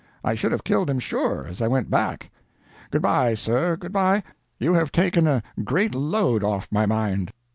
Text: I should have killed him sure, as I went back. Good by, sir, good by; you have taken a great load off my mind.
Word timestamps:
I 0.23 0.33
should 0.33 0.51
have 0.51 0.63
killed 0.63 0.89
him 0.89 0.97
sure, 0.97 1.45
as 1.45 1.61
I 1.61 1.67
went 1.67 1.91
back. 1.91 2.31
Good 2.89 3.03
by, 3.03 3.35
sir, 3.35 3.77
good 3.77 3.91
by; 3.91 4.23
you 4.57 4.73
have 4.73 4.91
taken 4.91 5.27
a 5.27 5.43
great 5.63 5.93
load 5.93 6.43
off 6.43 6.67
my 6.71 6.87
mind. 6.87 7.31